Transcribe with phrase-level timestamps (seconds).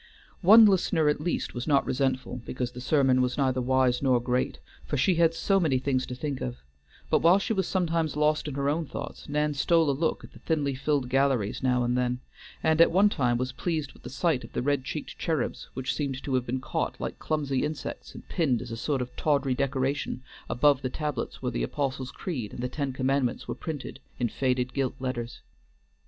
[0.41, 4.57] One listener at least was not resentful because the sermon was neither wise nor great,
[4.83, 6.55] for she had so many things to think of;
[7.11, 10.33] but while she was sometimes lost in her own thoughts, Nan stole a look at
[10.33, 12.19] the thinly filled galleries now and then,
[12.63, 15.93] and at one time was pleased with the sight of the red cheeked cherubs which
[15.93, 19.53] seemed to have been caught like clumsy insects and pinned as a sort of tawdry
[19.53, 24.29] decoration above the tablets where the Apostle's Creed and the Ten Commandments were printed in
[24.29, 25.41] faded gilt letters.